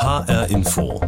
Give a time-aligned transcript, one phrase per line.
[0.00, 0.98] HR Info.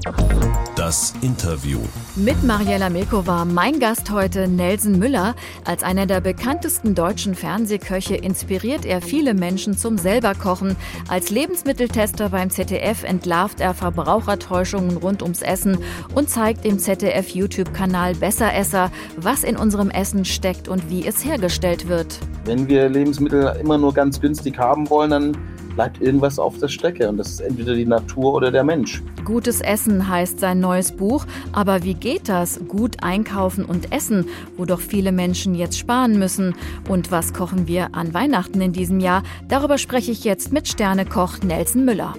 [0.77, 1.79] Das Interview.
[2.15, 5.35] Mit Mariella Milko war mein Gast heute Nelson Müller.
[5.65, 10.77] Als einer der bekanntesten deutschen Fernsehköche inspiriert er viele Menschen zum selberkochen.
[11.09, 15.79] Als Lebensmitteltester beim ZDF entlarvt er Verbrauchertäuschungen rund ums Essen
[16.15, 21.89] und zeigt im ZDF YouTube-Kanal Besseresser, was in unserem Essen steckt und wie es hergestellt
[21.89, 22.19] wird.
[22.45, 25.37] Wenn wir Lebensmittel immer nur ganz günstig haben wollen, dann
[25.75, 29.03] bleibt irgendwas auf der Strecke und das ist entweder die Natur oder der Mensch.
[29.25, 32.61] Gutes Essen heißt sein neues Buch, aber wie geht das?
[32.69, 34.27] Gut einkaufen und essen,
[34.57, 36.55] wo doch viele Menschen jetzt sparen müssen.
[36.89, 39.23] Und was kochen wir an Weihnachten in diesem Jahr?
[39.49, 42.15] Darüber spreche ich jetzt mit Sternekoch Nelson Müller.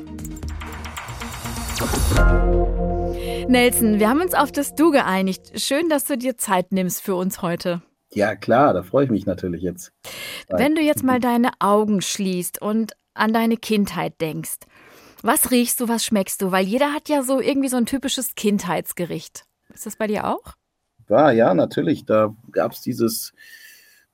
[3.48, 5.60] Nelson, wir haben uns auf das Du geeinigt.
[5.60, 7.82] Schön, dass du dir Zeit nimmst für uns heute.
[8.14, 9.92] Ja, klar, da freue ich mich natürlich jetzt.
[10.50, 14.60] Wenn du jetzt mal deine Augen schließt und an deine Kindheit denkst.
[15.22, 16.52] Was riechst du, was schmeckst du?
[16.52, 19.46] Weil jeder hat ja so irgendwie so ein typisches Kindheitsgericht.
[19.74, 20.54] Ist das bei dir auch?
[21.08, 22.06] War, ja, natürlich.
[22.06, 23.34] Da gab es dieses,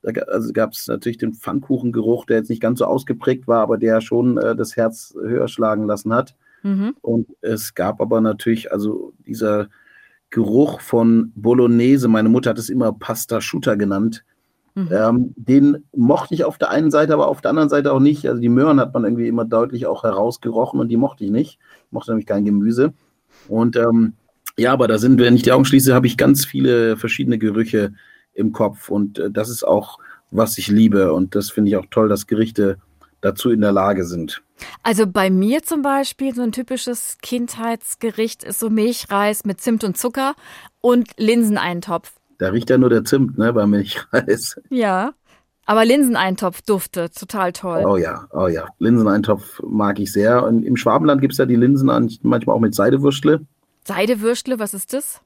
[0.02, 3.76] da also gab es natürlich den Pfannkuchengeruch, der jetzt nicht ganz so ausgeprägt war, aber
[3.76, 6.36] der schon äh, das Herz höher schlagen lassen hat.
[6.62, 6.94] Mhm.
[7.00, 9.68] Und es gab aber natürlich, also dieser
[10.30, 14.24] Geruch von Bolognese, meine Mutter hat es immer Pasta Schutter genannt,
[14.74, 14.88] Mhm.
[14.92, 18.26] Ähm, den mochte ich auf der einen Seite, aber auf der anderen Seite auch nicht.
[18.26, 21.58] Also die Möhren hat man irgendwie immer deutlich auch herausgerochen und die mochte ich nicht.
[21.86, 22.92] Ich mochte nämlich kein Gemüse.
[23.48, 24.14] Und ähm,
[24.56, 27.92] ja, aber da sind, wenn ich die Augen schließe, habe ich ganz viele verschiedene Gerüche
[28.34, 28.88] im Kopf.
[28.88, 29.98] Und äh, das ist auch,
[30.30, 31.12] was ich liebe.
[31.12, 32.78] Und das finde ich auch toll, dass Gerichte
[33.20, 34.42] dazu in der Lage sind.
[34.82, 39.96] Also bei mir zum Beispiel so ein typisches Kindheitsgericht ist so Milchreis mit Zimt und
[39.96, 40.34] Zucker
[40.80, 42.19] und Linseneintopf.
[42.40, 44.58] Da riecht ja nur der Zimt, ne, beim Milchreis.
[44.70, 45.12] Ja.
[45.66, 47.84] Aber Linseneintopf duftet total toll.
[47.86, 48.66] Oh ja, oh ja.
[48.78, 50.42] Linseneintopf mag ich sehr.
[50.44, 53.42] Und im Schwabenland gibt es ja die Linsen manchmal auch mit Seidewürstle.
[53.86, 55.20] Seidewürstle, was ist das?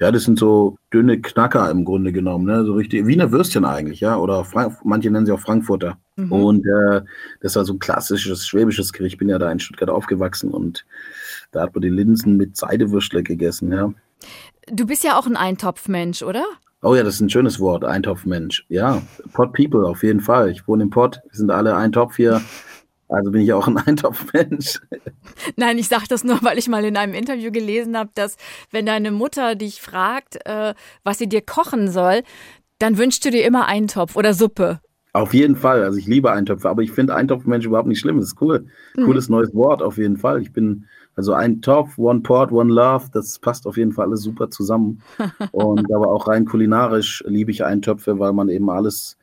[0.00, 2.64] Ja, das sind so dünne Knacker im Grunde genommen, ne?
[2.64, 4.16] So richtig wie eine Würstchen eigentlich, ja.
[4.16, 5.96] Oder Frank manche nennen sie auch Frankfurter.
[6.16, 6.32] Mhm.
[6.32, 7.02] Und äh,
[7.40, 9.14] das war so ein klassisches schwäbisches Gericht.
[9.14, 10.84] Ich bin ja da in Stuttgart aufgewachsen und
[11.52, 13.94] da hat man die Linsen mit Seidewürstle gegessen, ja.
[14.70, 16.44] Du bist ja auch ein Eintopfmensch, oder?
[16.82, 18.64] Oh ja, das ist ein schönes Wort, Eintopfmensch.
[18.68, 19.02] Ja,
[19.32, 20.50] Pot People auf jeden Fall.
[20.50, 22.40] Ich wohne im Pott, wir sind alle Eintopf hier.
[23.08, 24.80] Also bin ich auch ein Eintopfmensch.
[25.56, 28.36] Nein, ich sage das nur, weil ich mal in einem Interview gelesen habe, dass
[28.70, 30.74] wenn deine Mutter dich fragt, äh,
[31.04, 32.22] was sie dir kochen soll,
[32.78, 34.80] dann wünschst du dir immer Eintopf oder Suppe.
[35.18, 35.82] Auf jeden Fall.
[35.82, 38.18] Also ich liebe Eintöpfe, aber ich finde Eintopfmensch überhaupt nicht schlimm.
[38.18, 38.66] Das ist cool.
[38.96, 39.04] Mhm.
[39.04, 40.40] Cooles neues Wort auf jeden Fall.
[40.40, 40.86] Ich bin
[41.16, 45.02] also ein Topf, One Pot, One Love, das passt auf jeden Fall alles super zusammen.
[45.50, 49.18] Und aber auch rein kulinarisch liebe ich Eintöpfe, weil man eben alles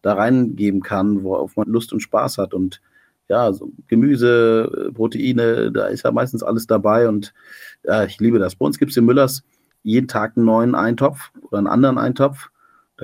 [0.00, 2.54] da reingeben kann, worauf man Lust und Spaß hat.
[2.54, 2.80] Und
[3.28, 7.34] ja, so Gemüse, Proteine, da ist ja meistens alles dabei und
[7.82, 8.56] ja, ich liebe das.
[8.56, 9.44] Bei uns gibt es in Müllers
[9.82, 12.48] jeden Tag einen neuen Eintopf oder einen anderen Eintopf.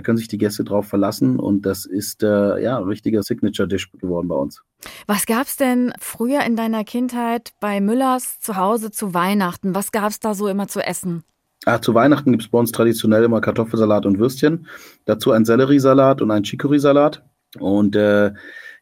[0.01, 3.93] Da können sich die Gäste drauf verlassen und das ist äh, ja ein richtiger Signature-Dish
[3.93, 4.63] geworden bei uns.
[5.07, 9.75] Was gab es denn früher in deiner Kindheit bei Müllers zu Hause zu Weihnachten?
[9.75, 11.23] Was gab es da so immer zu essen?
[11.67, 14.67] Ach, zu Weihnachten gibt es bei uns traditionell immer Kartoffelsalat und Würstchen.
[15.05, 17.23] Dazu ein Selleriesalat und ein Chicory-Salat.
[17.59, 18.33] Und äh,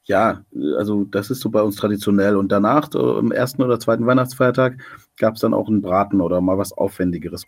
[0.05, 0.45] ja,
[0.77, 2.37] also das ist so bei uns traditionell.
[2.37, 4.79] Und danach, so im ersten oder zweiten Weihnachtsfeiertag,
[5.19, 7.47] gab es dann auch einen Braten oder mal was Aufwendigeres.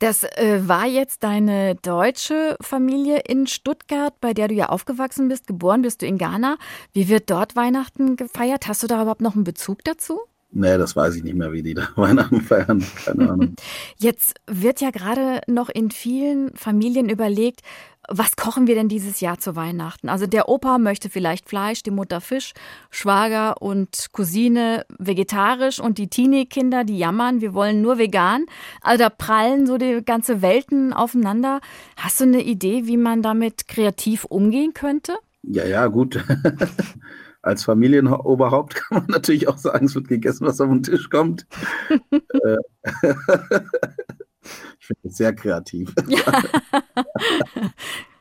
[0.00, 5.46] Das äh, war jetzt deine deutsche Familie in Stuttgart, bei der du ja aufgewachsen bist.
[5.46, 6.56] Geboren bist du in Ghana.
[6.92, 8.66] Wie wird dort Weihnachten gefeiert?
[8.66, 10.20] Hast du da überhaupt noch einen Bezug dazu?
[10.54, 12.84] Nee, das weiß ich nicht mehr, wie die da Weihnachten feiern.
[13.04, 13.56] Keine Ahnung.
[13.96, 17.62] Jetzt wird ja gerade noch in vielen Familien überlegt,
[18.08, 20.08] was kochen wir denn dieses Jahr zu Weihnachten?
[20.08, 22.52] Also der Opa möchte vielleicht Fleisch, die Mutter Fisch,
[22.90, 28.46] Schwager und Cousine vegetarisch und die Teenie-Kinder, die jammern, wir wollen nur vegan.
[28.80, 31.60] Also da prallen so die ganze Welten aufeinander.
[31.96, 35.14] Hast du eine Idee, wie man damit kreativ umgehen könnte?
[35.42, 36.24] Ja, ja, gut.
[37.42, 41.46] Als Familienoberhaupt kann man natürlich auch sagen, es wird gegessen, was auf den Tisch kommt.
[44.92, 45.94] Äh, ich finde es sehr kreativ.
[46.08, 46.42] Ja.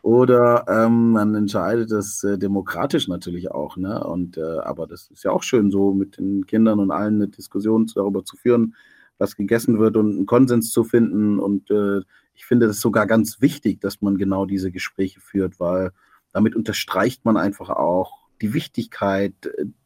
[0.02, 4.04] Oder ähm, man entscheidet das äh, demokratisch natürlich auch, ne?
[4.04, 7.28] Und äh, aber das ist ja auch schön, so mit den Kindern und allen eine
[7.28, 8.76] Diskussion darüber zu führen,
[9.20, 11.38] was gegessen wird und einen Konsens zu finden.
[11.38, 12.02] Und äh,
[12.34, 15.92] ich finde es sogar ganz wichtig, dass man genau diese Gespräche führt, weil
[16.34, 19.34] damit unterstreicht man einfach auch die Wichtigkeit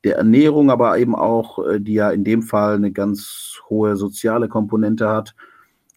[0.06, 4.48] der Ernährung, aber eben auch, äh, die ja in dem Fall eine ganz hohe soziale
[4.48, 5.36] Komponente hat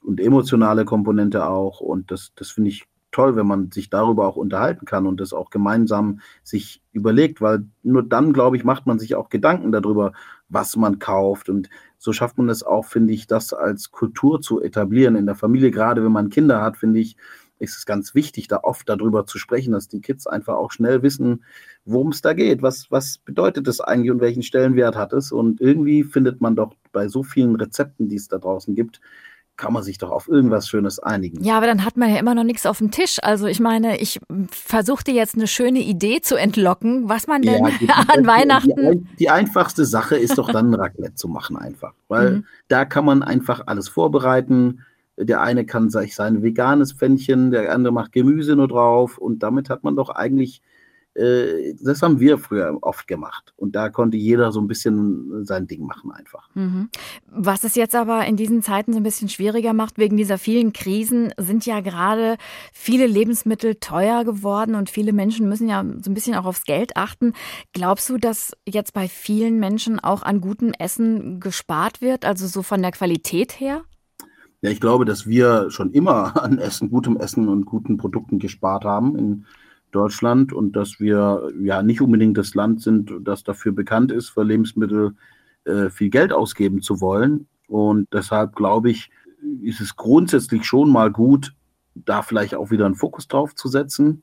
[0.02, 1.80] und emotionale Komponente auch.
[1.80, 5.32] Und das, das finde ich toll, wenn man sich darüber auch unterhalten kann und das
[5.32, 10.12] auch gemeinsam sich überlegt, weil nur dann, glaube ich, macht man sich auch Gedanken darüber,
[10.48, 11.48] was man kauft.
[11.48, 11.68] Und
[11.98, 15.70] so schafft man es auch, finde ich, das als Kultur zu etablieren in der Familie.
[15.70, 17.16] Gerade wenn man Kinder hat, finde ich,
[17.58, 21.02] ist es ganz wichtig, da oft darüber zu sprechen, dass die Kids einfach auch schnell
[21.02, 21.44] wissen,
[21.84, 22.62] worum es da geht.
[22.62, 25.32] Was, was bedeutet das eigentlich und welchen Stellenwert hat es?
[25.32, 29.00] Und irgendwie findet man doch bei so vielen Rezepten, die es da draußen gibt,
[29.58, 31.44] kann man sich doch auf irgendwas Schönes einigen.
[31.44, 33.19] Ja, aber dann hat man ja immer noch nichts auf dem Tisch.
[33.22, 34.20] Also ich meine, ich
[34.50, 38.93] versuchte jetzt eine schöne Idee zu entlocken, was man denn ja, die, an die, Weihnachten.
[38.93, 42.44] Die, die, einfachste Sache ist doch dann Raclette zu machen einfach, weil mhm.
[42.69, 44.84] da kann man einfach alles vorbereiten.
[45.16, 49.69] Der eine kann sich sein veganes Pfännchen, der andere macht Gemüse nur drauf und damit
[49.69, 50.62] hat man doch eigentlich
[51.18, 53.52] äh, das haben wir früher oft gemacht.
[53.56, 56.48] Und da konnte jeder so ein bisschen sein Ding machen einfach.
[56.54, 56.88] Mhm.
[57.30, 60.72] Was es jetzt aber in diesen Zeiten so ein bisschen schwieriger macht, wegen dieser vielen
[60.72, 62.36] Krisen, sind ja gerade
[62.72, 66.96] viele Lebensmittel teuer geworden und viele Menschen müssen ja so ein bisschen auch aufs Geld
[66.96, 67.32] achten.
[67.72, 72.62] Glaubst du, dass jetzt bei vielen Menschen auch an gutem Essen gespart wird, also so
[72.62, 73.82] von der Qualität her?
[74.60, 78.84] Ja, ich glaube, dass wir schon immer an Essen, gutem Essen und guten Produkten gespart
[78.84, 79.46] haben in
[79.90, 84.43] Deutschland und dass wir ja nicht unbedingt das Land sind, das dafür bekannt ist, für
[84.43, 85.14] Lebensmittel
[85.64, 87.49] äh, viel Geld ausgeben zu wollen.
[87.69, 89.11] Und deshalb glaube ich,
[89.62, 91.55] ist es grundsätzlich schon mal gut,
[91.94, 94.23] da vielleicht auch wieder einen Fokus drauf zu setzen.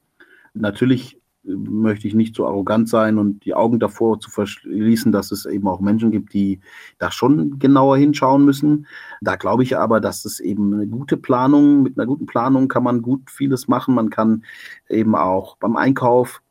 [0.53, 5.45] Natürlich möchte ich nicht so arrogant sein und die Augen davor zu verschließen, dass es
[5.45, 6.59] eben auch Menschen gibt, die
[6.97, 8.87] da schon genauer hinschauen müssen.
[9.21, 12.83] Da glaube ich aber, dass es eben eine gute Planung, mit einer guten Planung kann
[12.83, 13.95] man gut vieles machen.
[13.95, 14.43] Man kann
[14.89, 16.41] eben auch beim Einkauf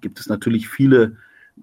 [0.00, 1.16] gibt es natürlich viele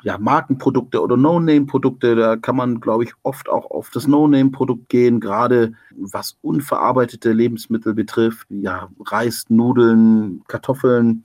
[0.03, 2.15] ja, Markenprodukte oder No-Name-Produkte.
[2.15, 7.93] Da kann man, glaube ich, oft auch auf das No-Name-Produkt gehen, gerade was unverarbeitete Lebensmittel
[7.93, 8.47] betrifft.
[8.49, 11.23] Ja, Reis, Nudeln, Kartoffeln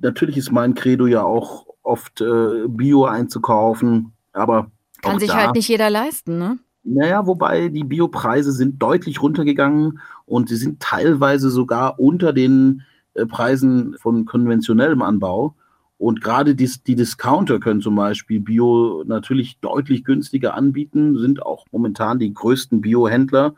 [0.00, 4.70] natürlich ist mein Credo ja auch oft äh, Bio einzukaufen, aber.
[5.02, 6.58] Kann sich da, halt nicht jeder leisten, ne?
[6.82, 12.82] Naja, wobei die Biopreise sind deutlich runtergegangen und sie sind teilweise sogar unter den
[13.14, 15.54] äh, Preisen von konventionellem Anbau.
[15.98, 21.66] Und gerade die, die, Discounter können zum Beispiel Bio natürlich deutlich günstiger anbieten, sind auch
[21.72, 23.54] momentan die größten Biohändler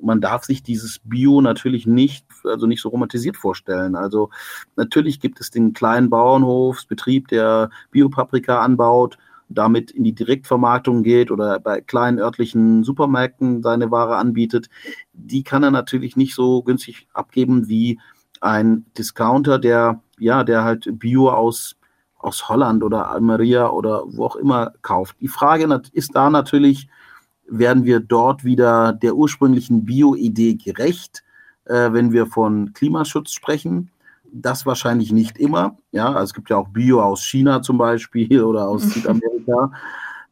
[0.00, 3.96] man darf sich dieses Bio natürlich nicht, also nicht so romantisiert vorstellen.
[3.96, 4.30] Also
[4.76, 11.60] natürlich gibt es den kleinen Bauernhofsbetrieb, der Biopaprika anbaut, damit in die Direktvermarktung geht oder
[11.60, 14.68] bei kleinen örtlichen Supermärkten seine Ware anbietet.
[15.12, 18.00] Die kann er natürlich nicht so günstig abgeben wie
[18.40, 21.76] ein Discounter, der ja, der halt Bio aus
[22.18, 25.16] aus Holland oder Almeria oder wo auch immer kauft.
[25.20, 26.88] Die Frage ist da natürlich,
[27.48, 31.22] werden wir dort wieder der ursprünglichen Bio-Idee gerecht,
[31.64, 33.90] äh, wenn wir von Klimaschutz sprechen.
[34.32, 35.78] Das wahrscheinlich nicht immer.
[35.92, 39.72] Ja, also es gibt ja auch Bio aus China zum Beispiel oder aus Südamerika.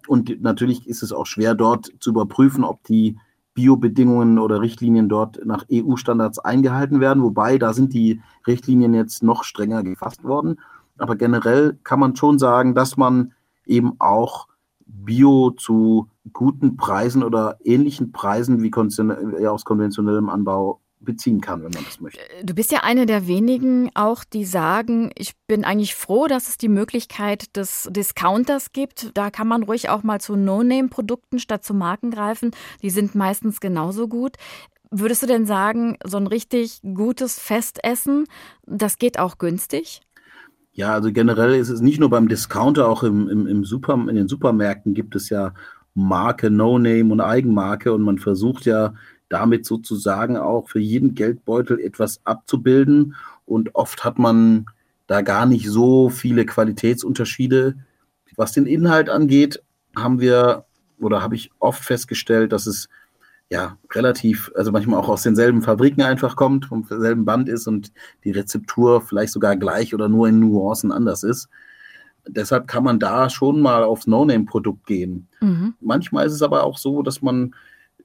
[0.06, 3.16] Und natürlich ist es auch schwer, dort zu überprüfen, ob die
[3.55, 7.22] Biobedingungen oder Richtlinien dort nach EU-Standards eingehalten werden.
[7.22, 10.61] Wobei, da sind die Richtlinien jetzt noch strenger gefasst worden.
[10.99, 13.32] Aber generell kann man schon sagen, dass man
[13.64, 14.49] eben auch
[14.94, 21.85] Bio zu guten Preisen oder ähnlichen Preisen wie aus konventionellem Anbau beziehen kann, wenn man
[21.85, 22.20] das möchte.
[22.43, 26.56] Du bist ja eine der wenigen auch, die sagen, ich bin eigentlich froh, dass es
[26.56, 29.11] die Möglichkeit des Discounters gibt.
[29.14, 32.52] Da kann man ruhig auch mal zu No-Name-Produkten statt zu Marken greifen.
[32.82, 34.37] Die sind meistens genauso gut.
[34.90, 38.26] Würdest du denn sagen, so ein richtig gutes Festessen,
[38.64, 40.00] das geht auch günstig?
[40.75, 44.16] Ja, also generell ist es nicht nur beim Discounter, auch im, im, im Super, in
[44.16, 45.54] den Supermärkten gibt es ja
[45.95, 48.95] Marke, No-Name und Eigenmarke und man versucht ja
[49.28, 53.14] damit sozusagen auch für jeden Geldbeutel etwas abzubilden
[53.47, 54.66] und oft hat man
[55.07, 57.76] da gar nicht so viele Qualitätsunterschiede.
[58.37, 59.62] Was den Inhalt angeht,
[59.97, 60.64] haben wir
[60.99, 62.88] oder habe ich oft festgestellt, dass es
[63.51, 67.93] ja, relativ, also manchmal auch aus denselben Fabriken einfach kommt, vom selben Band ist und
[68.25, 71.49] die Rezeptur vielleicht sogar gleich oder nur in Nuancen anders ist.
[72.27, 75.29] Deshalb kann man da schon mal aufs No-Name-Produkt gehen.
[75.41, 75.75] Mhm.
[75.81, 77.55] Manchmal ist es aber auch so, dass man,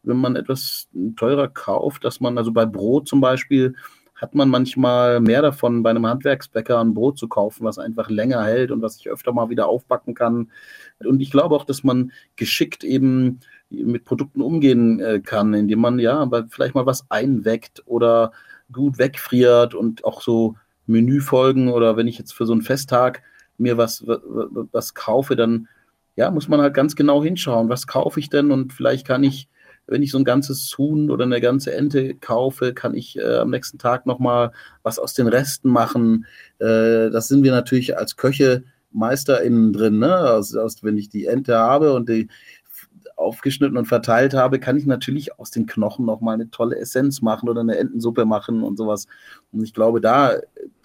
[0.03, 3.75] wenn man etwas teurer kauft, dass man, also bei Brot zum Beispiel,
[4.15, 8.43] hat man manchmal mehr davon, bei einem Handwerksbäcker ein Brot zu kaufen, was einfach länger
[8.43, 10.51] hält und was ich öfter mal wieder aufbacken kann.
[10.99, 15.99] Und ich glaube auch, dass man geschickt eben mit Produkten umgehen äh, kann, indem man
[15.99, 18.31] ja vielleicht mal was einweckt oder
[18.71, 20.55] gut wegfriert und auch so
[20.87, 23.21] Menüfolgen oder wenn ich jetzt für so einen Festtag
[23.57, 24.19] mir was, was,
[24.71, 25.67] was kaufe, dann
[26.15, 29.47] ja, muss man halt ganz genau hinschauen, was kaufe ich denn und vielleicht kann ich,
[29.87, 33.51] wenn ich so ein ganzes Huhn oder eine ganze Ente kaufe, kann ich äh, am
[33.51, 34.51] nächsten Tag nochmal
[34.83, 36.25] was aus den Resten machen.
[36.59, 40.13] Äh, das sind wir natürlich als Köche MeisterInnen drin, ne?
[40.15, 42.27] Also, wenn ich die Ente habe und die
[43.19, 47.49] aufgeschnitten und verteilt habe, kann ich natürlich aus den Knochen nochmal eine tolle Essenz machen
[47.49, 49.07] oder eine Entensuppe machen und sowas.
[49.51, 50.37] Und ich glaube, da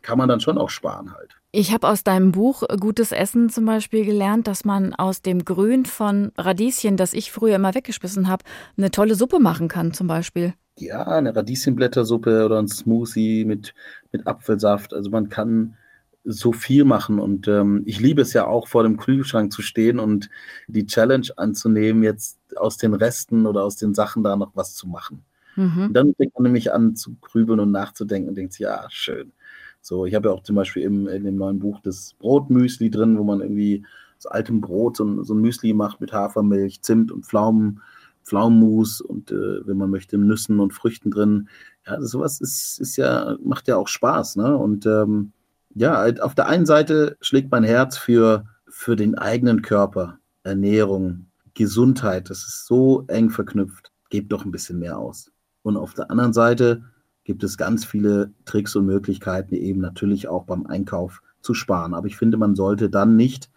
[0.03, 1.37] kann man dann schon auch sparen halt.
[1.53, 5.87] Ich habe aus deinem Buch Gutes Essen zum Beispiel gelernt, dass man aus dem Grün
[5.87, 8.45] von Radieschen, das ich früher immer weggeschmissen habe,
[8.76, 10.55] eine tolle Suppe machen kann zum Beispiel.
[10.79, 13.75] Ja, eine Radieschenblättersuppe oder ein Smoothie mit,
[14.11, 14.93] mit Apfelsaft.
[14.93, 15.76] Also man kann
[16.25, 17.19] so viel machen.
[17.19, 20.31] Und ähm, ich liebe es ja auch, vor dem Kühlschrank zu stehen und
[20.66, 24.88] die Challenge anzunehmen, jetzt aus den Resten oder aus den Sachen da noch was zu
[24.88, 25.25] machen.
[25.57, 25.87] Mhm.
[25.88, 29.33] Und dann fängt man nämlich an zu grübeln und nachzudenken und denkt sich, ja, schön.
[29.81, 33.19] So, ich habe ja auch zum Beispiel im, in dem neuen Buch das Brotmüsli drin,
[33.19, 33.85] wo man irgendwie
[34.16, 37.83] aus altem Brot so ein, so ein Müsli macht mit Hafermilch, Zimt und Pflaumen,
[38.23, 41.49] Pflaumenmus und äh, wenn man möchte, Nüssen und Früchten drin.
[41.87, 44.57] Ja, sowas ist, ist ja, macht ja auch Spaß, ne?
[44.57, 45.33] Und ähm,
[45.75, 52.31] ja, auf der einen Seite schlägt mein Herz für, für den eigenen Körper, Ernährung, Gesundheit.
[52.31, 53.93] Das ist so eng verknüpft.
[54.11, 55.31] Gebt doch ein bisschen mehr aus.
[55.62, 56.83] Und auf der anderen Seite
[57.25, 61.95] gibt es ganz viele Tricks und Möglichkeiten, eben natürlich auch beim Einkauf zu sparen.
[61.95, 63.50] Aber ich finde, man sollte dann nicht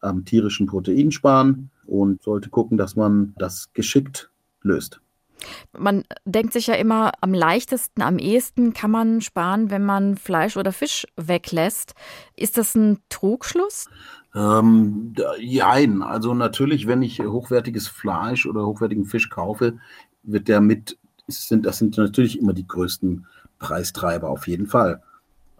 [0.00, 4.30] am tierischen Protein sparen und sollte gucken, dass man das geschickt
[4.62, 5.00] löst.
[5.76, 10.56] Man denkt sich ja immer, am leichtesten, am ehesten kann man sparen, wenn man Fleisch
[10.56, 11.94] oder Fisch weglässt.
[12.36, 13.88] Ist das ein Trugschluss?
[14.34, 16.02] Ähm, jein.
[16.02, 19.78] Also natürlich, wenn ich hochwertiges Fleisch oder hochwertigen Fisch kaufe,
[20.22, 23.26] wird der mit, sind, das sind natürlich immer die größten
[23.58, 25.02] Preistreiber auf jeden Fall.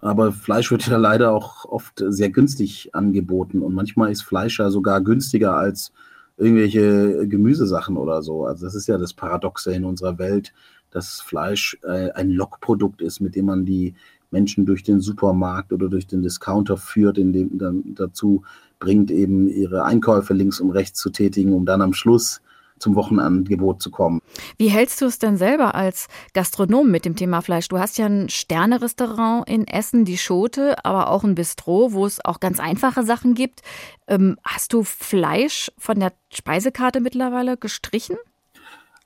[0.00, 4.70] Aber Fleisch wird ja leider auch oft sehr günstig angeboten und manchmal ist Fleisch ja
[4.70, 5.92] sogar günstiger als
[6.42, 8.44] irgendwelche Gemüsesachen oder so.
[8.44, 10.52] Also das ist ja das Paradoxe in unserer Welt,
[10.90, 13.94] dass Fleisch äh, ein Lockprodukt ist, mit dem man die
[14.30, 18.42] Menschen durch den Supermarkt oder durch den Discounter führt, in dem dann dazu
[18.78, 22.40] bringt, eben ihre Einkäufe links und rechts zu tätigen, um dann am Schluss
[22.82, 24.20] zum Wochenangebot zu kommen.
[24.58, 27.68] Wie hältst du es denn selber als Gastronom mit dem Thema Fleisch?
[27.68, 32.22] Du hast ja ein Sternerestaurant in Essen, die Schote, aber auch ein Bistro, wo es
[32.24, 33.62] auch ganz einfache Sachen gibt.
[34.08, 38.16] Ähm, hast du Fleisch von der Speisekarte mittlerweile gestrichen?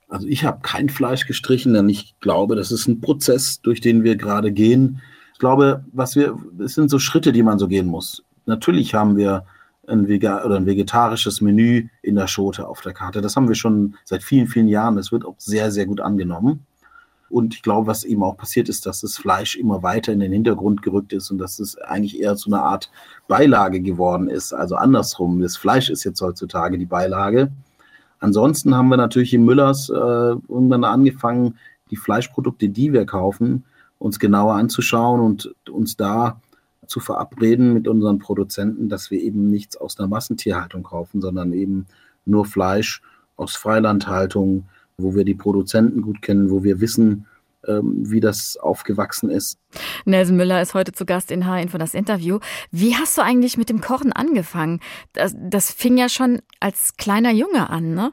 [0.09, 4.03] Also ich habe kein Fleisch gestrichen, denn ich glaube, das ist ein Prozess, durch den
[4.03, 5.01] wir gerade gehen.
[5.33, 8.23] Ich glaube, was wir, es sind so Schritte, die man so gehen muss.
[8.45, 9.45] Natürlich haben wir
[9.87, 13.21] ein, Vega oder ein vegetarisches Menü in der Schote auf der Karte.
[13.21, 14.95] Das haben wir schon seit vielen, vielen Jahren.
[14.95, 16.65] Das wird auch sehr, sehr gut angenommen.
[17.29, 20.31] Und ich glaube, was eben auch passiert ist, dass das Fleisch immer weiter in den
[20.31, 22.89] Hintergrund gerückt ist und dass es eigentlich eher zu einer Art
[23.27, 24.53] Beilage geworden ist.
[24.53, 27.51] Also andersrum, das Fleisch ist jetzt heutzutage die Beilage.
[28.19, 31.57] Ansonsten haben wir natürlich im Müllers äh, irgendwann angefangen,
[31.91, 33.65] die Fleischprodukte, die wir kaufen,
[33.99, 36.39] uns genauer anzuschauen und uns da
[36.87, 41.87] zu verabreden mit unseren Produzenten, dass wir eben nichts aus einer Massentierhaltung kaufen, sondern eben
[42.25, 43.01] nur Fleisch
[43.35, 44.65] aus Freilandhaltung,
[44.97, 47.27] wo wir die Produzenten gut kennen, wo wir wissen,
[47.67, 49.59] ähm, wie das aufgewachsen ist.
[50.05, 52.39] Nelson Müller ist heute zu Gast in HN für das Interview.
[52.71, 54.79] Wie hast du eigentlich mit dem Kochen angefangen?
[55.13, 58.11] Das, das fing ja schon als kleiner Junge an, ne?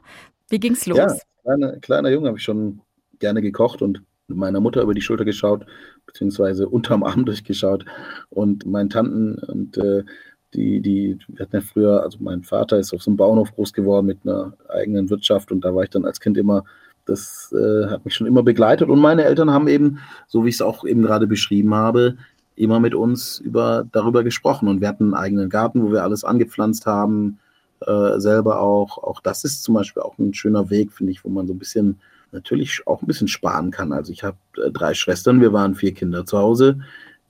[0.49, 0.97] Wie ging's los?
[0.97, 2.81] Ja, kleiner, kleiner Junge habe ich schon
[3.19, 5.65] gerne gekocht und meiner Mutter über die Schulter geschaut,
[6.05, 7.85] beziehungsweise unterm Arm durchgeschaut.
[8.29, 10.03] Und meinen Tanten und äh,
[10.53, 13.73] die, die, wir hatten ja früher, also mein Vater ist auf so einem Bauernhof groß
[13.73, 16.63] geworden mit einer eigenen Wirtschaft und da war ich dann als Kind immer,
[17.05, 18.89] das äh, hat mich schon immer begleitet.
[18.89, 22.17] Und meine Eltern haben eben, so wie ich es auch eben gerade beschrieben habe,
[22.55, 24.67] immer mit uns über, darüber gesprochen.
[24.67, 27.39] Und wir hatten einen eigenen Garten, wo wir alles angepflanzt haben,
[27.81, 28.97] äh, selber auch.
[28.97, 31.59] Auch das ist zum Beispiel auch ein schöner Weg, finde ich, wo man so ein
[31.59, 31.99] bisschen
[32.35, 33.91] natürlich auch ein bisschen sparen kann.
[33.91, 36.79] Also ich habe äh, drei Schwestern, wir waren vier Kinder zu Hause.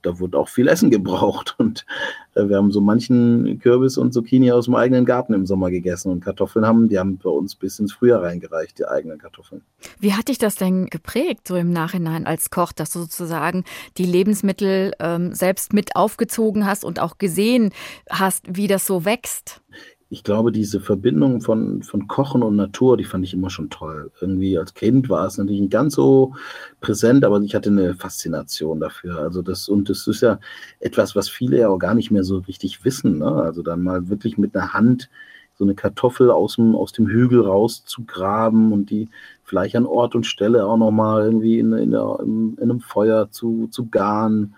[0.02, 1.86] Da wurde auch viel Essen gebraucht und
[2.34, 6.12] äh, wir haben so manchen Kürbis und Zucchini aus dem eigenen Garten im Sommer gegessen
[6.12, 9.62] und Kartoffeln haben, die haben bei uns bis ins Frühjahr reingereicht, die eigenen Kartoffeln.
[9.98, 13.64] Wie hat dich das denn geprägt, so im Nachhinein als Koch, dass du sozusagen
[13.96, 17.70] die Lebensmittel ähm, selbst mit aufgezogen hast und auch gesehen
[18.10, 19.60] hast, wie das so wächst?
[20.08, 24.12] Ich glaube, diese Verbindung von, von Kochen und Natur, die fand ich immer schon toll.
[24.20, 26.34] Irgendwie als Kind war es natürlich nicht ganz so
[26.80, 29.18] präsent, aber ich hatte eine Faszination dafür.
[29.18, 30.38] Also das, und das ist ja
[30.78, 33.18] etwas, was viele ja auch gar nicht mehr so richtig wissen.
[33.18, 33.26] Ne?
[33.26, 35.10] Also dann mal wirklich mit einer Hand
[35.58, 39.08] so eine Kartoffel aus dem, aus dem Hügel rauszugraben und die
[39.42, 43.66] vielleicht an Ort und Stelle auch nochmal irgendwie in, in, in, in einem Feuer zu,
[43.72, 44.54] zu garen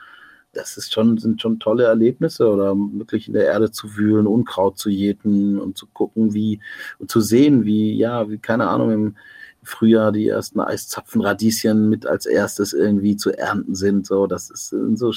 [0.53, 4.79] das ist schon, sind schon tolle Erlebnisse oder wirklich in der Erde zu wühlen, Unkraut
[4.79, 6.61] zu jäten und zu gucken, wie,
[6.99, 9.17] und zu sehen, wie, ja, wie, keine Ahnung, im
[9.63, 14.07] Frühjahr die ersten Eiszapfenradieschen mit als erstes irgendwie zu ernten sind.
[14.07, 15.13] So, das ist so,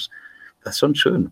[0.64, 1.32] das ist schon schön.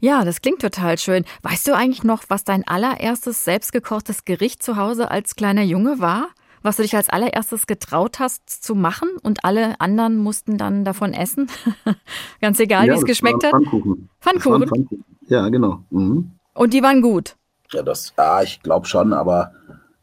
[0.00, 1.24] Ja, das klingt total schön.
[1.42, 6.28] Weißt du eigentlich noch, was dein allererstes selbstgekochtes Gericht zu Hause als kleiner Junge war?
[6.66, 11.14] Was du dich als allererstes getraut hast zu machen und alle anderen mussten dann davon
[11.14, 11.48] essen?
[12.40, 13.52] Ganz egal, ja, wie es geschmeckt hat.
[13.52, 14.10] Pfannkuchen.
[14.20, 14.68] Pfannkuchen.
[14.68, 15.04] Pfannkuchen.
[15.28, 15.84] Ja, genau.
[15.90, 16.32] Mhm.
[16.52, 17.36] Und die waren gut.
[17.72, 19.52] Ja, das, ah, ich glaube schon, aber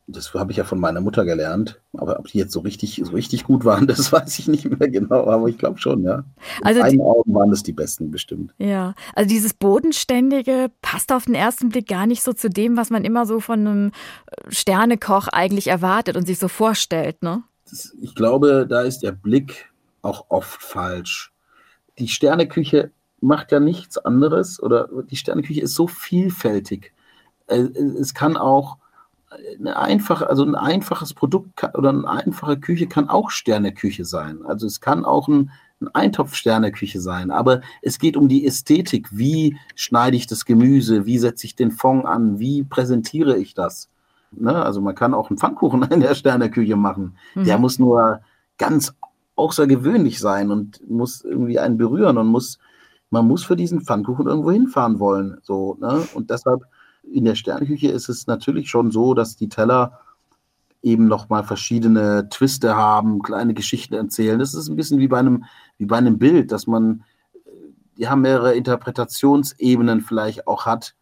[0.08, 1.82] das habe ich ja von meiner Mutter gelernt.
[1.94, 4.90] Aber ob die jetzt so richtig, so richtig gut waren, das weiß ich nicht mehr
[4.90, 5.28] genau.
[5.28, 6.24] Aber ich glaube schon, ja.
[6.60, 8.54] In also meinen Augen waren das die besten bestimmt.
[8.58, 12.90] Ja, also dieses Bodenständige passt auf den ersten Blick gar nicht so zu dem, was
[12.90, 13.92] man immer so von einem
[14.50, 17.44] Sternekoch eigentlich erwartet und sich so vorstellt, ne?
[17.70, 21.32] Das, ich glaube, da ist der Blick auch oft falsch.
[21.98, 22.92] Die Sterneküche
[23.22, 26.92] macht ja nichts anderes oder die Sterneküche ist so vielfältig.
[27.48, 27.70] Äh,
[28.00, 28.78] es kann auch
[29.60, 34.40] eine einfache, also ein einfaches Produkt oder eine einfache Küche kann auch Sterneküche sein.
[34.46, 37.32] Also es kann auch ein, ein Eintopf Sterneküche sein.
[37.32, 39.08] Aber es geht um die Ästhetik.
[39.12, 41.06] Wie schneide ich das Gemüse?
[41.06, 42.40] Wie setze ich den Fond an?
[42.40, 43.90] Wie präsentiere ich das?
[44.32, 44.64] Ne?
[44.64, 47.18] Also man kann auch einen Pfannkuchen in der Sterneküche machen.
[47.36, 47.44] Mhm.
[47.46, 48.22] Der muss nur
[48.58, 48.96] ganz
[49.36, 52.60] außergewöhnlich sein und muss irgendwie einen berühren und muss,
[53.10, 55.38] man muss für diesen Pfannkuchen irgendwo hinfahren wollen.
[55.42, 56.08] So, ne?
[56.14, 56.64] Und deshalb
[57.04, 60.00] in der Sterneküche ist es natürlich schon so, dass die Teller
[60.82, 64.40] eben nochmal verschiedene Twiste haben, kleine Geschichten erzählen.
[64.40, 65.46] Das ist ein bisschen wie bei einem,
[65.78, 67.04] wie bei einem Bild, dass man
[67.96, 70.96] ja mehrere Interpretationsebenen vielleicht auch hat,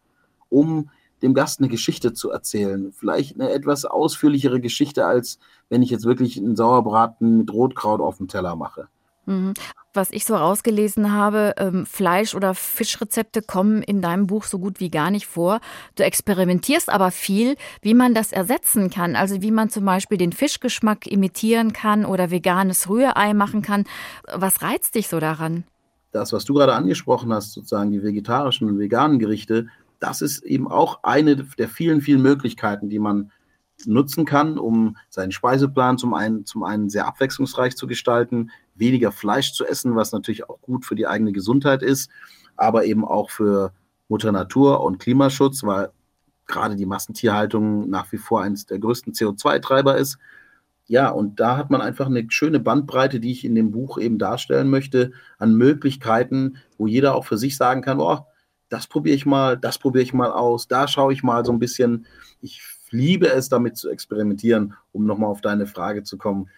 [0.48, 0.90] um
[1.22, 2.92] dem Gast eine Geschichte zu erzählen.
[2.92, 8.18] Vielleicht eine etwas ausführlichere Geschichte, als wenn ich jetzt wirklich einen Sauerbraten mit Rotkraut auf
[8.18, 8.88] dem Teller mache.
[9.26, 9.54] Mhm.
[9.94, 14.80] Was ich so rausgelesen habe, ähm, Fleisch- oder Fischrezepte kommen in deinem Buch so gut
[14.80, 15.60] wie gar nicht vor.
[15.96, 19.16] Du experimentierst aber viel, wie man das ersetzen kann.
[19.16, 23.84] Also wie man zum Beispiel den Fischgeschmack imitieren kann oder veganes Rührei machen kann.
[24.32, 25.64] Was reizt dich so daran?
[26.10, 29.68] Das, was du gerade angesprochen hast, sozusagen die vegetarischen und veganen Gerichte,
[30.00, 33.30] das ist eben auch eine der vielen, vielen Möglichkeiten, die man
[33.86, 39.52] nutzen kann, um seinen Speiseplan zum einen, zum einen sehr abwechslungsreich zu gestalten, weniger Fleisch
[39.52, 42.10] zu essen, was natürlich auch gut für die eigene Gesundheit ist,
[42.56, 43.72] aber eben auch für
[44.08, 45.90] Mutter Natur und Klimaschutz, weil
[46.46, 50.18] gerade die Massentierhaltung nach wie vor eines der größten CO2-Treiber ist.
[50.86, 54.18] Ja, und da hat man einfach eine schöne Bandbreite, die ich in dem Buch eben
[54.18, 58.18] darstellen möchte, an Möglichkeiten, wo jeder auch für sich sagen kann, oh,
[58.68, 61.58] das probiere ich mal, das probiere ich mal aus, da schaue ich mal so ein
[61.58, 62.06] bisschen.
[62.40, 66.48] Ich liebe es, damit zu experimentieren, um nochmal auf deine Frage zu kommen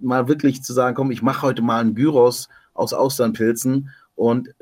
[0.00, 4.54] mal wirklich zu sagen, komm, ich mache heute mal einen Gyros aus Austernpilzen und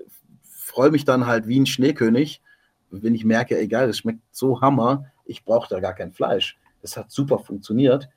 [0.42, 2.42] freue mich dann halt wie ein Schneekönig,
[2.90, 6.58] wenn ich merke, egal, das schmeckt so Hammer, ich brauche da gar kein Fleisch.
[6.82, 8.08] Das hat super funktioniert.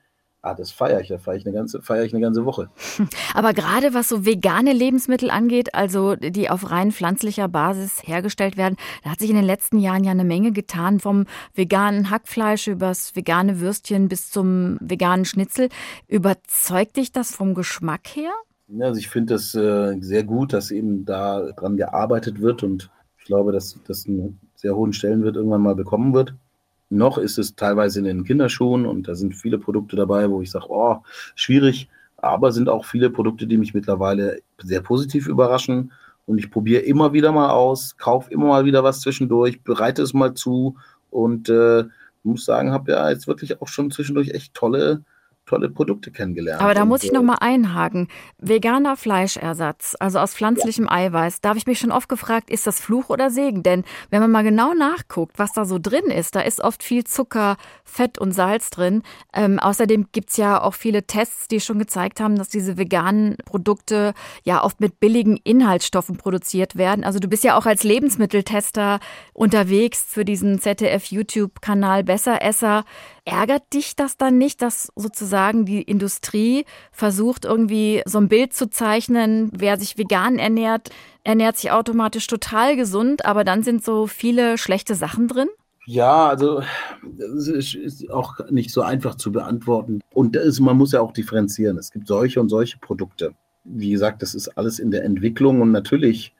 [0.42, 2.70] Ah, das feiere ich, da feiere ich, eine ganze, feiere ich eine ganze Woche.
[3.34, 8.76] Aber gerade was so vegane Lebensmittel angeht, also die auf rein pflanzlicher Basis hergestellt werden,
[9.04, 13.14] da hat sich in den letzten Jahren ja eine Menge getan, vom veganen Hackfleisch übers
[13.14, 15.68] vegane Würstchen bis zum veganen Schnitzel.
[16.08, 18.32] Überzeugt dich das vom Geschmack her?
[18.68, 22.90] Ja, also ich finde das äh, sehr gut, dass eben da dran gearbeitet wird und
[23.18, 26.34] ich glaube, dass das einen sehr hohen Stellenwert irgendwann mal bekommen wird.
[26.90, 30.50] Noch ist es teilweise in den Kinderschuhen und da sind viele Produkte dabei, wo ich
[30.50, 30.98] sage, oh,
[31.36, 31.88] schwierig.
[32.16, 35.92] Aber sind auch viele Produkte, die mich mittlerweile sehr positiv überraschen.
[36.26, 40.12] Und ich probiere immer wieder mal aus, kaufe immer mal wieder was zwischendurch, bereite es
[40.12, 40.76] mal zu
[41.10, 41.84] und äh,
[42.22, 45.02] muss sagen, habe ja jetzt wirklich auch schon zwischendurch echt tolle
[45.50, 46.62] tolle Produkte kennengelernt.
[46.62, 48.06] Aber da muss ich noch mal einhaken.
[48.38, 50.92] Veganer Fleischersatz, also aus pflanzlichem ja.
[50.92, 51.40] Eiweiß.
[51.40, 53.64] Da habe ich mich schon oft gefragt, ist das Fluch oder Segen?
[53.64, 57.02] Denn wenn man mal genau nachguckt, was da so drin ist, da ist oft viel
[57.02, 59.02] Zucker, Fett und Salz drin.
[59.34, 63.36] Ähm, außerdem gibt es ja auch viele Tests, die schon gezeigt haben, dass diese veganen
[63.44, 67.02] Produkte ja oft mit billigen Inhaltsstoffen produziert werden.
[67.02, 69.00] Also du bist ja auch als Lebensmitteltester
[69.32, 72.84] unterwegs für diesen ZDF-YouTube-Kanal Besseresser.
[73.24, 78.70] Ärgert dich das dann nicht, dass sozusagen die Industrie versucht, irgendwie so ein Bild zu
[78.70, 80.90] zeichnen, wer sich vegan ernährt,
[81.24, 85.48] ernährt sich automatisch total gesund, aber dann sind so viele schlechte Sachen drin?
[85.86, 86.62] Ja, also
[87.02, 90.00] das ist auch nicht so einfach zu beantworten.
[90.14, 91.78] Und ist, man muss ja auch differenzieren.
[91.78, 93.34] Es gibt solche und solche Produkte.
[93.64, 96.34] Wie gesagt, das ist alles in der Entwicklung und natürlich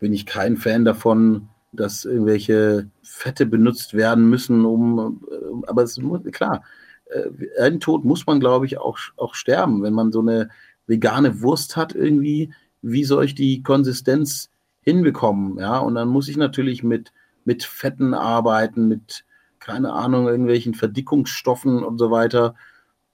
[0.00, 6.00] bin ich kein Fan davon, dass irgendwelche Fette benutzt werden müssen, um, äh, aber es
[6.32, 6.64] klar,
[7.12, 9.82] äh, ein Tod muss man, glaube ich, auch, auch sterben.
[9.82, 10.50] Wenn man so eine
[10.86, 14.50] vegane Wurst hat irgendwie, wie soll ich die Konsistenz
[14.82, 15.58] hinbekommen?
[15.58, 17.12] Ja, und dann muss ich natürlich mit,
[17.44, 19.24] mit Fetten arbeiten, mit,
[19.58, 22.54] keine Ahnung, irgendwelchen Verdickungsstoffen und so weiter.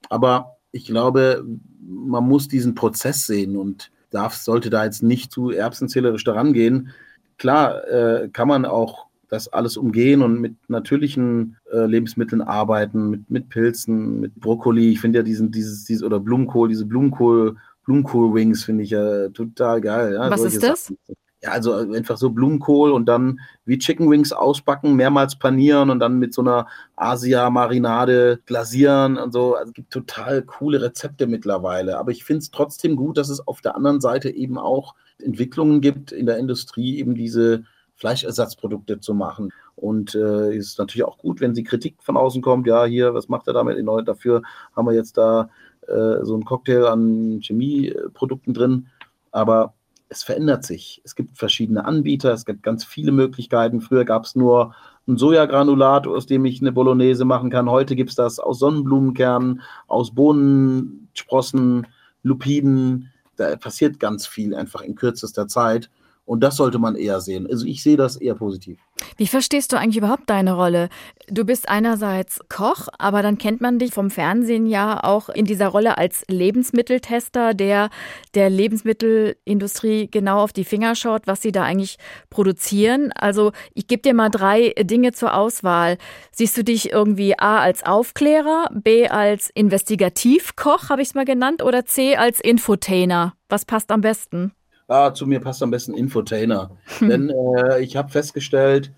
[0.09, 1.45] Aber ich glaube,
[1.79, 6.93] man muss diesen Prozess sehen und darf, sollte da jetzt nicht zu erbsenzählerisch daran gehen,
[7.37, 13.29] klar äh, kann man auch das alles umgehen und mit natürlichen äh, Lebensmitteln arbeiten, mit,
[13.29, 14.91] mit Pilzen, mit Brokkoli.
[14.91, 19.81] Ich finde ja diesen, dieses, dieses, oder Blumenkohl, diese Blumenkohl, Blumenkohl-Wings finde ich ja total
[19.81, 20.13] geil.
[20.13, 20.85] Ja, Was ist das?
[20.85, 20.97] Sachen.
[21.43, 26.17] Ja, also einfach so Blumenkohl und dann wie Chicken Wings ausbacken, mehrmals panieren und dann
[26.17, 29.53] mit so einer Asia-Marinade glasieren und so.
[29.53, 31.99] Also es gibt total coole Rezepte mittlerweile.
[31.99, 35.79] Aber ich finde es trotzdem gut, dass es auf der anderen Seite eben auch Entwicklungen
[35.79, 37.63] gibt in der Industrie, eben diese
[37.97, 39.51] Fleischersatzprodukte zu machen.
[39.75, 43.27] Und äh, ist natürlich auch gut, wenn sie Kritik von außen kommt, ja, hier, was
[43.27, 43.77] macht er damit?
[44.07, 44.41] Dafür
[44.75, 45.49] haben wir jetzt da
[45.87, 48.87] äh, so einen Cocktail an Chemieprodukten drin.
[49.31, 49.73] Aber
[50.09, 51.01] es verändert sich.
[51.03, 53.81] Es gibt verschiedene Anbieter, es gibt ganz viele Möglichkeiten.
[53.81, 54.73] Früher gab es nur
[55.07, 57.69] ein Sojagranulat, aus dem ich eine Bolognese machen kann.
[57.69, 61.87] Heute gibt es das aus Sonnenblumenkernen, aus Bohnensprossen,
[62.23, 63.11] Lupinen.
[63.35, 65.89] Da passiert ganz viel einfach in kürzester Zeit.
[66.27, 67.47] Und das sollte man eher sehen.
[67.49, 68.77] Also ich sehe das eher positiv.
[69.15, 70.89] Wie verstehst du eigentlich überhaupt deine Rolle?
[71.29, 75.69] Du bist einerseits Koch, aber dann kennt man dich vom Fernsehen ja auch in dieser
[75.69, 77.89] Rolle als Lebensmitteltester, der
[78.35, 81.97] der Lebensmittelindustrie genau auf die Finger schaut, was sie da eigentlich
[82.29, 83.13] produzieren.
[83.13, 85.97] Also ich gebe dir mal drei Dinge zur Auswahl.
[86.33, 91.63] Siehst du dich irgendwie A als Aufklärer, B als Investigativkoch, habe ich es mal genannt,
[91.63, 93.33] oder C als Infotainer?
[93.47, 94.51] Was passt am besten?
[94.87, 96.71] Ah, zu mir passt am besten Infotainer.
[96.99, 97.09] Hm.
[97.09, 98.91] Denn äh, ich habe festgestellt,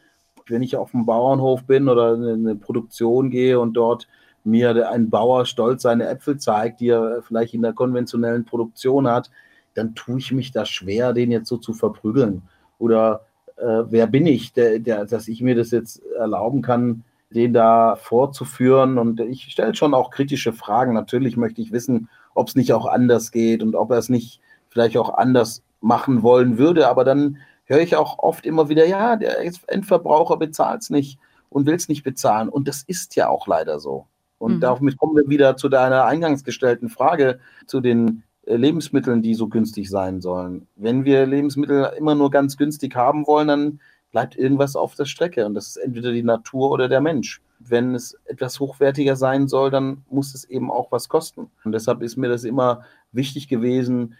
[0.47, 4.07] wenn ich auf dem Bauernhof bin oder in eine Produktion gehe und dort
[4.43, 9.29] mir ein Bauer stolz seine Äpfel zeigt, die er vielleicht in der konventionellen Produktion hat,
[9.75, 12.43] dann tue ich mich da schwer, den jetzt so zu verprügeln.
[12.79, 13.25] Oder
[13.57, 17.95] äh, wer bin ich, der, der, dass ich mir das jetzt erlauben kann, den da
[17.95, 18.97] vorzuführen.
[18.97, 20.93] Und ich stelle schon auch kritische Fragen.
[20.93, 24.41] Natürlich möchte ich wissen, ob es nicht auch anders geht und ob er es nicht
[24.69, 26.87] vielleicht auch anders machen wollen würde.
[26.87, 29.37] Aber dann höre ich auch oft immer wieder, ja, der
[29.67, 32.49] Endverbraucher bezahlt es nicht und will es nicht bezahlen.
[32.49, 34.07] Und das ist ja auch leider so.
[34.37, 34.59] Und mhm.
[34.61, 39.47] damit kommen wir wieder zu deiner eingangs gestellten Frage zu den äh, Lebensmitteln, die so
[39.47, 40.67] günstig sein sollen.
[40.75, 43.79] Wenn wir Lebensmittel immer nur ganz günstig haben wollen, dann
[44.11, 45.45] bleibt irgendwas auf der Strecke.
[45.45, 47.41] Und das ist entweder die Natur oder der Mensch.
[47.59, 51.51] Wenn es etwas hochwertiger sein soll, dann muss es eben auch was kosten.
[51.63, 54.15] Und deshalb ist mir das immer wichtig gewesen,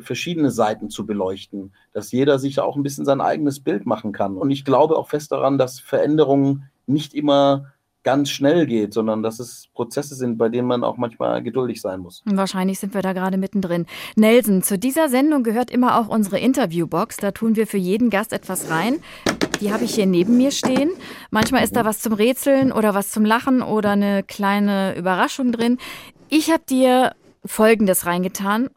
[0.00, 4.36] verschiedene Seiten zu beleuchten, dass jeder sich auch ein bisschen sein eigenes Bild machen kann.
[4.36, 9.40] Und ich glaube auch fest daran, dass Veränderungen nicht immer ganz schnell geht, sondern dass
[9.40, 12.22] es Prozesse sind, bei denen man auch manchmal geduldig sein muss.
[12.24, 13.86] Wahrscheinlich sind wir da gerade mittendrin.
[14.16, 17.18] Nelson, zu dieser Sendung gehört immer auch unsere Interviewbox.
[17.18, 19.00] Da tun wir für jeden Gast etwas rein.
[19.60, 20.90] Die habe ich hier neben mir stehen.
[21.30, 25.76] Manchmal ist da was zum Rätseln oder was zum Lachen oder eine kleine Überraschung drin.
[26.30, 27.12] Ich habe dir
[27.44, 28.68] Folgendes reingetan.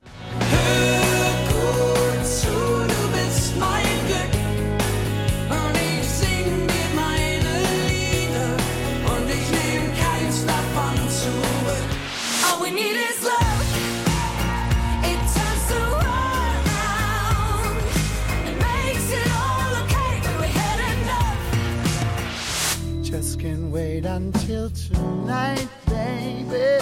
[24.04, 26.80] Wait until tonight, baby,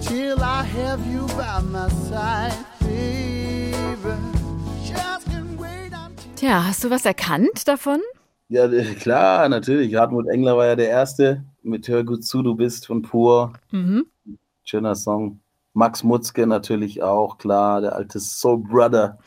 [0.00, 4.14] till I have you by my side, baby.
[6.36, 8.00] Tja, hast du was erkannt davon?
[8.48, 9.94] Ja, klar, natürlich.
[9.96, 13.54] Hartmut Engler war ja der Erste mit Hör gut zu, du bist von Pur.
[13.72, 14.06] Mhm.
[14.62, 15.40] Schöner Song.
[15.74, 19.18] Max Mutzke natürlich auch, klar, der alte Soul Brother.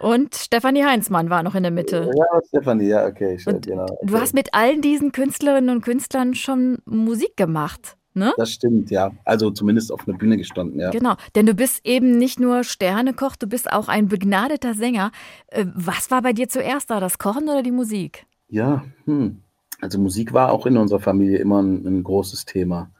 [0.00, 2.10] Und Stefanie Heinzmann war noch in der Mitte.
[2.16, 3.38] Ja, Stefanie, ja, okay.
[3.38, 3.86] Stimmt, genau.
[4.02, 7.98] Du hast mit all diesen Künstlerinnen und Künstlern schon Musik gemacht.
[8.14, 8.32] Ne?
[8.38, 9.12] Das stimmt, ja.
[9.24, 10.90] Also zumindest auf einer Bühne gestanden, ja.
[10.90, 15.12] Genau, denn du bist eben nicht nur Sternekoch, du bist auch ein begnadeter Sänger.
[15.48, 18.26] Äh, was war bei dir zuerst da, das Kochen oder die Musik?
[18.48, 19.42] Ja, hm.
[19.80, 22.90] also Musik war auch in unserer Familie immer ein, ein großes Thema,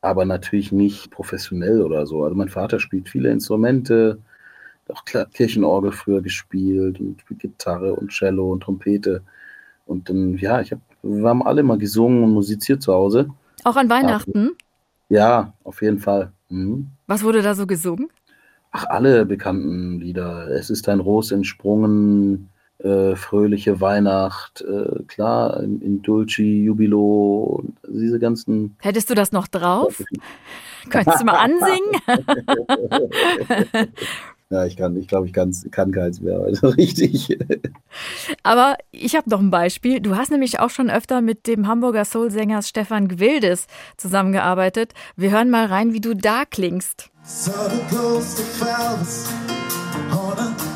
[0.00, 2.22] aber natürlich nicht professionell oder so.
[2.22, 4.18] Also mein Vater spielt viele Instrumente,
[4.92, 9.22] auch Kirchenorgel früher gespielt und Gitarre und Cello und Trompete.
[9.86, 13.28] Und dann, ja, ich hab, wir haben alle mal gesungen und musiziert zu Hause.
[13.64, 14.52] Auch an Weihnachten?
[15.08, 16.32] Ja, auf jeden Fall.
[16.48, 16.88] Mhm.
[17.06, 18.08] Was wurde da so gesungen?
[18.70, 20.48] Ach, alle bekannten Lieder.
[20.48, 28.18] Es ist ein Ros entsprungen, äh, fröhliche Weihnacht, äh, klar, in, in Dulci, Jubilo, diese
[28.18, 28.76] ganzen.
[28.80, 30.02] Hättest du das noch drauf?
[30.90, 31.92] Könntest du mal ansingen?
[34.52, 36.38] Ja, ich kann, ich glaube, ich kann, kann keins mehr.
[36.38, 37.38] Also richtig.
[38.42, 40.00] Aber ich habe noch ein Beispiel.
[40.00, 44.92] Du hast nämlich auch schon öfter mit dem Hamburger Soul-Sänger Stefan Gwildes zusammengearbeitet.
[45.16, 47.10] Wir hören mal rein, wie du da klingst.
[47.24, 47.52] So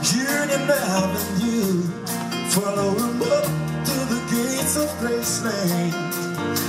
[0.07, 1.83] Union Avenue,
[2.49, 3.45] following up
[3.85, 4.21] to the
[4.67, 5.93] so Graceland.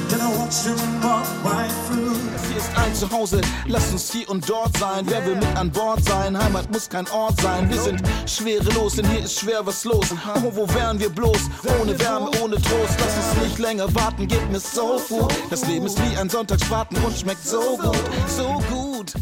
[0.10, 2.37] Then I watch them walk right through.
[2.58, 5.06] Ist ein Zuhause, lass uns hier und dort sein.
[5.08, 6.36] Wer will mit an Bord sein?
[6.36, 7.70] Heimat muss kein Ort sein.
[7.70, 10.08] Wir sind schwerelos, denn hier ist schwer was los.
[10.43, 11.38] Oh, wo wären wir bloß?
[11.80, 12.98] Ohne Wärme, ohne Trost.
[13.00, 15.32] Lass uns nicht länger warten, gib mir so Food.
[15.52, 17.96] Das Leben ist wie ein Sonntagsbraten und schmeckt so gut,
[18.28, 19.13] so gut,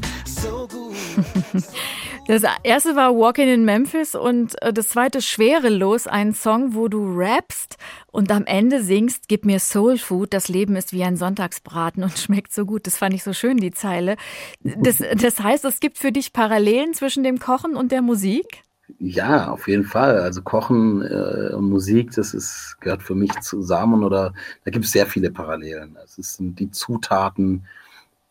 [0.41, 1.63] so gut.
[2.27, 7.15] Das erste war Walking in Memphis und äh, das zweite Schwerelos, ein Song, wo du
[7.15, 7.77] rappst
[8.11, 12.17] und am Ende singst, gib mir Soul Food, das Leben ist wie ein Sonntagsbraten und
[12.17, 12.87] schmeckt so gut.
[12.87, 14.15] Das fand ich so schön, die Zeile.
[14.61, 18.63] Das, das heißt, es gibt für dich Parallelen zwischen dem Kochen und der Musik?
[18.97, 20.17] Ja, auf jeden Fall.
[20.17, 24.33] Also Kochen äh, und Musik, das ist, gehört für mich zusammen oder
[24.63, 25.95] da gibt es sehr viele Parallelen.
[26.03, 27.67] Es sind die Zutaten,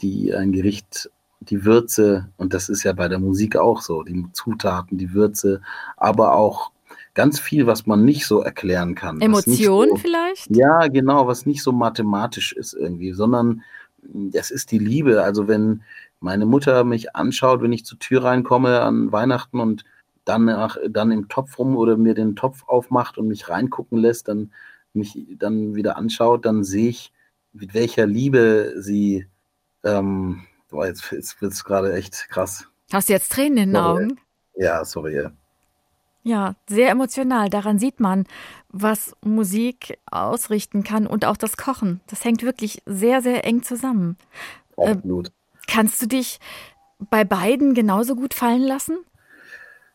[0.01, 1.11] die ein Gericht
[1.51, 5.61] die Würze, und das ist ja bei der Musik auch so, die Zutaten, die Würze,
[5.97, 6.71] aber auch
[7.15, 9.21] ganz viel, was man nicht so erklären kann.
[9.21, 10.55] Emotionen so, vielleicht?
[10.55, 13.63] Ja, genau, was nicht so mathematisch ist irgendwie, sondern
[14.03, 15.23] das ist die Liebe.
[15.23, 15.83] Also wenn
[16.21, 19.85] meine Mutter mich anschaut, wenn ich zur Tür reinkomme an Weihnachten und
[20.25, 24.29] dann, nach, dann im Topf rum oder mir den Topf aufmacht und mich reingucken lässt,
[24.29, 24.53] dann
[24.95, 27.13] mich dann wieder anschaut, dann sehe ich,
[27.53, 29.27] mit welcher Liebe sie
[29.85, 30.43] ähm,
[30.75, 32.67] Boah, jetzt, jetzt wird es gerade echt krass.
[32.93, 34.05] Hast du jetzt Tränen in den sorry.
[34.07, 34.21] Augen?
[34.57, 35.29] Ja, sorry.
[36.25, 37.49] Ja, sehr emotional.
[37.49, 38.25] Daran sieht man,
[38.71, 42.01] was Musik ausrichten kann und auch das Kochen.
[42.09, 44.17] Das hängt wirklich sehr, sehr eng zusammen.
[44.77, 45.29] Absolut.
[45.29, 45.31] Äh,
[45.69, 46.41] kannst du dich
[46.99, 48.99] bei beiden genauso gut fallen lassen?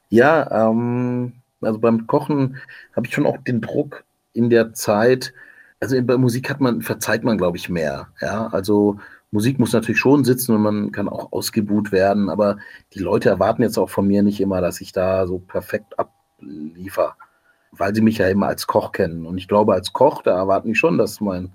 [0.07, 2.55] Ja, ähm, also beim Kochen
[2.95, 5.33] habe ich schon auch den Druck in der Zeit.
[5.81, 8.07] Also bei Musik hat man, verzeiht man, glaube ich, mehr.
[8.21, 8.97] Ja, also
[9.31, 12.57] Musik muss natürlich schon sitzen und man kann auch ausgebuht werden, aber
[12.93, 17.15] die Leute erwarten jetzt auch von mir nicht immer, dass ich da so perfekt abliefer,
[17.71, 19.27] weil sie mich ja immer als Koch kennen.
[19.27, 21.51] Und ich glaube, als Koch, da erwarten die schon, dass mein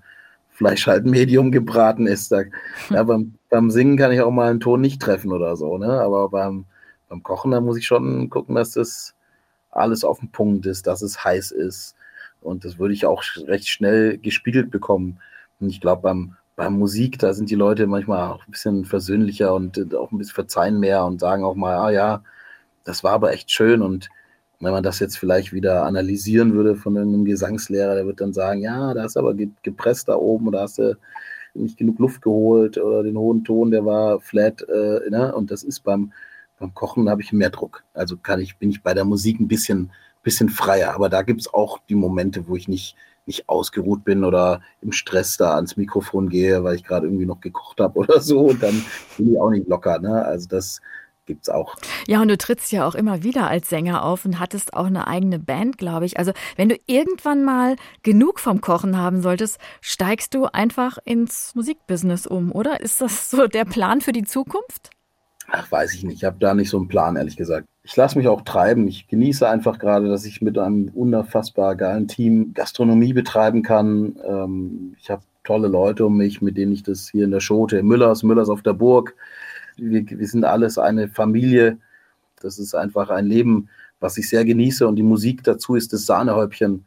[0.49, 2.31] Fleisch halt medium gebraten ist.
[2.31, 2.43] Da,
[2.89, 5.99] ja, beim, beim, Singen kann ich auch mal einen Ton nicht treffen oder so, ne?
[6.01, 6.65] aber beim,
[7.09, 9.15] beim Kochen, da muss ich schon gucken, dass das
[9.69, 11.95] alles auf dem Punkt ist, dass es heiß ist.
[12.41, 15.19] Und das würde ich auch recht schnell gespiegelt bekommen.
[15.59, 19.53] Und ich glaube, beim bei Musik, da sind die Leute manchmal auch ein bisschen versöhnlicher
[19.53, 22.23] und äh, auch ein bisschen verzeihen mehr und sagen auch mal, ah ja,
[22.83, 23.81] das war aber echt schön.
[23.81, 24.09] Und
[24.59, 28.61] wenn man das jetzt vielleicht wieder analysieren würde von irgendeinem Gesangslehrer, der wird dann sagen,
[28.61, 30.97] ja, da hast du aber gepresst da oben oder hast du
[31.53, 34.61] nicht genug Luft geholt oder den hohen Ton, der war flat.
[34.69, 35.33] Äh, ne?
[35.35, 36.13] Und das ist beim,
[36.59, 37.83] beim Kochen, habe ich mehr Druck.
[37.93, 39.91] Also kann ich, bin ich bei der Musik ein bisschen,
[40.23, 40.93] bisschen freier.
[40.95, 44.91] Aber da gibt es auch die Momente, wo ich nicht nicht ausgeruht bin oder im
[44.91, 48.61] Stress da ans Mikrofon gehe, weil ich gerade irgendwie noch gekocht habe oder so, und
[48.61, 48.85] dann
[49.17, 49.99] bin ich auch nicht locker.
[49.99, 50.23] Ne?
[50.25, 50.81] Also das
[51.25, 51.75] gibt's auch.
[52.07, 55.07] Ja, und du trittst ja auch immer wieder als Sänger auf und hattest auch eine
[55.07, 56.19] eigene Band, glaube ich.
[56.19, 62.27] Also wenn du irgendwann mal genug vom Kochen haben solltest, steigst du einfach ins Musikbusiness
[62.27, 62.81] um, oder?
[62.81, 64.91] Ist das so der Plan für die Zukunft?
[65.47, 66.17] Ach, weiß ich nicht.
[66.17, 67.67] Ich habe da nicht so einen Plan, ehrlich gesagt.
[67.83, 68.87] Ich lasse mich auch treiben.
[68.87, 74.17] Ich genieße einfach gerade, dass ich mit einem unfassbar geilen Team Gastronomie betreiben kann.
[74.27, 77.83] Ähm, ich habe tolle Leute um mich, mit denen ich das hier in der Schote,
[77.83, 79.15] Müllers, Müllers auf der Burg.
[79.77, 81.77] Wir, wir sind alles eine Familie.
[82.41, 84.87] Das ist einfach ein Leben, was ich sehr genieße.
[84.87, 86.85] Und die Musik dazu ist das Sahnehäubchen.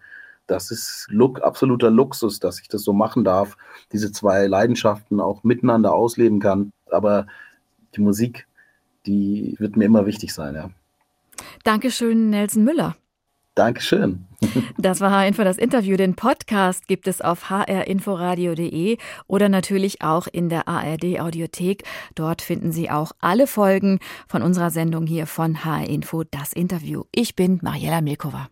[0.48, 3.56] Das ist Look, absoluter Luxus, dass ich das so machen darf,
[3.92, 6.72] diese zwei Leidenschaften auch miteinander ausleben kann.
[6.90, 7.26] Aber
[7.98, 8.48] die Musik
[9.08, 10.70] die wird mir immer wichtig sein, ja.
[11.64, 12.96] Dankeschön, Nelson Müller.
[13.54, 14.24] Dankeschön.
[14.78, 15.96] Das war H-Info das Interview.
[15.96, 21.82] Den Podcast gibt es auf hrinforadio.de oder natürlich auch in der ARD Audiothek.
[22.14, 27.02] Dort finden Sie auch alle Folgen von unserer Sendung hier von HR Info das Interview.
[27.12, 28.48] Ich bin Mariella Milkova.